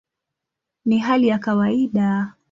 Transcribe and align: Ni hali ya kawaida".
Ni 0.85 0.99
hali 0.99 1.27
ya 1.27 1.39
kawaida". 1.39 2.33